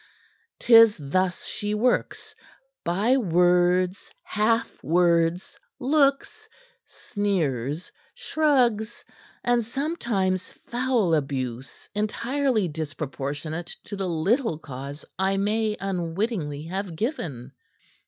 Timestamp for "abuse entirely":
11.13-12.67